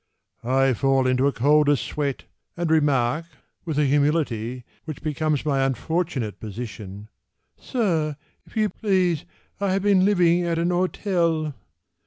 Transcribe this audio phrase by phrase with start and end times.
[0.43, 2.23] I fall into a colder sweat
[2.57, 3.27] And remark,
[3.65, 7.07] With a humility Which becomes my unfortunate position,
[7.55, 9.25] "Sir, if you please,
[9.59, 11.53] I have been living at an hotel."